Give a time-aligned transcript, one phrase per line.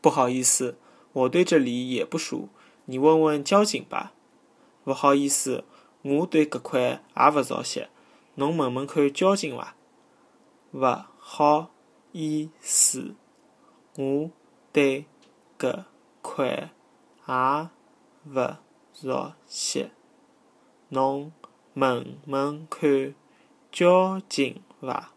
[0.00, 0.78] 不好意思，
[1.12, 2.48] 我对这里也不熟，
[2.84, 4.12] 你问问交警吧。
[4.84, 5.64] 不好意思，
[6.02, 7.86] 我对搿块也勿熟悉，
[8.36, 9.74] 侬问问看交警伐。
[10.72, 11.70] 勿好
[12.12, 13.14] 意思，
[13.96, 14.30] 我
[14.72, 15.06] 对
[15.58, 15.84] 搿
[16.22, 16.70] 块
[17.26, 17.68] 也
[18.24, 18.56] 勿
[18.94, 19.90] 熟悉，
[20.90, 21.32] 侬
[21.74, 23.14] 问问看
[23.72, 25.12] 交警伐。